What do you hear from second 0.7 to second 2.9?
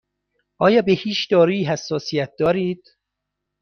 به هیچ دارویی حساسیت دارید؟